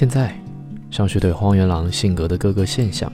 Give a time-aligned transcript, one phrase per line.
[0.00, 0.34] 现在，
[0.90, 3.12] 上述对荒原狼性格的各个现象，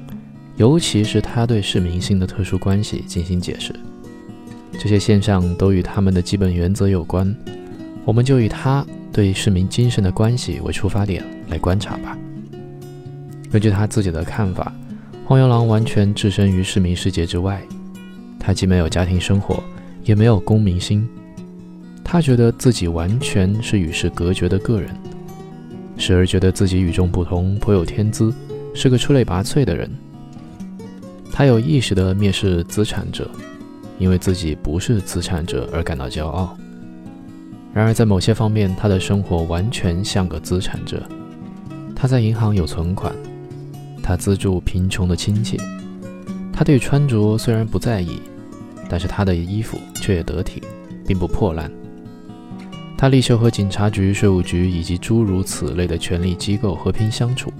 [0.56, 3.74] 尤其是他对市民性的特殊关系进行解释。
[4.78, 7.34] 这些现象都与他们的基本原则有关，
[8.04, 12.16] 我们就以他对市民精神的关系为出发点来观察吧。
[13.50, 14.72] 根据他自己的看法，
[15.24, 17.60] 荒原狼完全置身于市民世界之外，
[18.38, 19.60] 他既没有家庭生活，
[20.04, 21.04] 也没有公民心。
[22.04, 24.94] 他觉得自己完全是与世隔绝的个人，
[25.96, 28.32] 时而觉得自己与众不同，颇有天资，
[28.74, 29.90] 是个出类拔萃的人。
[31.32, 33.30] 他有意识地蔑视资产者，
[33.98, 36.56] 因为自己不是资产者而感到骄傲。
[37.74, 41.02] 然而，在某些方面，他的生活完全像个资产者。
[41.94, 43.14] 他在银行有存款，
[44.02, 45.58] 他资助贫穷的亲戚，
[46.52, 48.20] 他对穿着虽然不在意，
[48.88, 50.62] 但是他的衣服却也得体，
[51.06, 51.70] 并不破烂。
[52.96, 57.52] 他力求和警察局、税务局以及诸如此类的权力机构和平相处。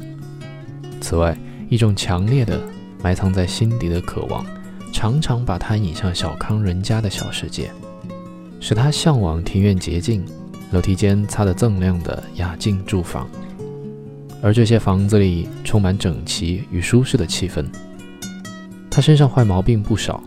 [1.01, 1.37] 此外，
[1.69, 2.59] 一种强烈的
[3.03, 4.45] 埋藏在心底的渴望，
[4.93, 7.70] 常常把他引向小康人家的小世界，
[8.61, 10.25] 使他向往庭院洁净、
[10.70, 13.28] 楼梯间擦得锃亮的雅静住房，
[14.41, 17.65] 而这些房子里充满整齐与舒适的气氛。
[18.91, 20.23] 他身上坏毛病不少，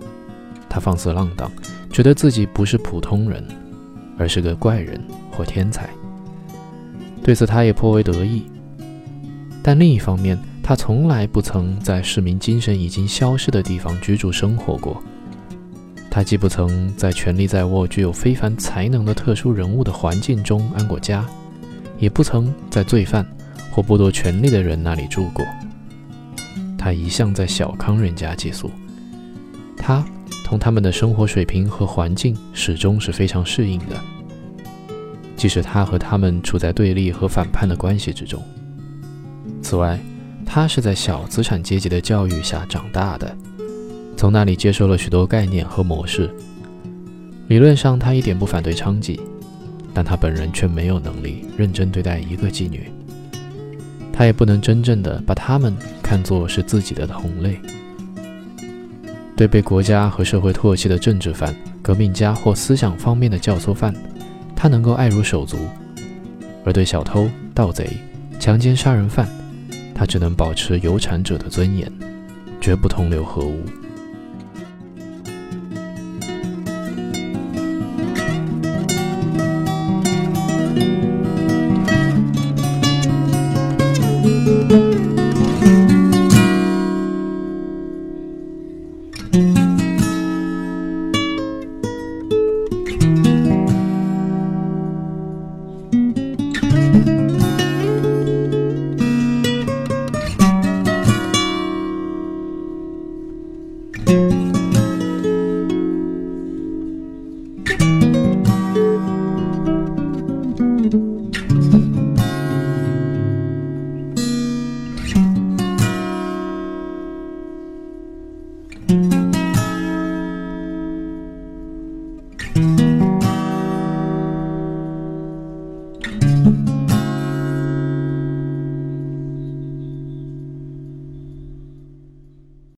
[0.69, 1.51] 他放肆浪荡，
[1.91, 3.43] 觉得自己不是普通人。
[4.19, 5.89] 而是个怪人或天才，
[7.23, 8.43] 对此他也颇为得意。
[9.63, 15.01] 但另一方面，他从来不曾在市民精神已经消失的地方居住生活过。
[16.11, 21.25] 他既不曾在权力在握、具有非凡才能的特殊人物的环境中安过家，
[21.97, 23.25] 也不曾在罪犯
[23.71, 25.45] 或剥夺权力的人那里住过。
[26.77, 28.69] 他一向在小康人家寄宿。
[29.77, 30.05] 他。
[30.43, 33.95] 同他们的生活水平和环境始终是非常适应的，
[35.35, 38.43] 即使他和他们处在对立和反叛的关系之中。
[39.61, 39.99] 此外，
[40.45, 43.37] 他是在小资产阶级的教育下长大的，
[44.17, 46.29] 从那里接受了许多概念和模式。
[47.47, 49.19] 理论上，他一点不反对娼妓，
[49.93, 52.91] 但他本人却没有能力认真对待一个妓女，
[54.11, 57.59] 他也不能真正的把他们看作是自己的同类。
[59.39, 63.95] 对被国家和社会唾弃的政治犯、革命家或思想方面的教唆犯，
[64.53, 65.55] 他能够爱如手足；
[66.65, 67.89] 而对小偷、盗贼、
[68.37, 69.29] 强奸、杀人犯，
[69.95, 71.89] 他只能保持有产者的尊严，
[72.59, 73.63] 绝不同流合污。